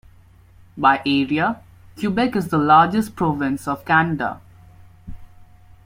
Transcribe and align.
By 0.79 0.99
area, 1.05 1.61
Quebec 1.99 2.35
is 2.35 2.47
the 2.47 2.57
largest 2.57 3.15
province 3.15 3.67
of 3.67 3.85
Canada. 3.85 4.41